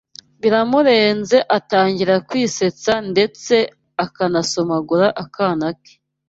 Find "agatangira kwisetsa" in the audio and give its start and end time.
1.57-2.93